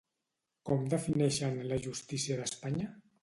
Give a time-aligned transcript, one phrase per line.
[0.69, 2.89] Com defineixen la justícia d'Espanya?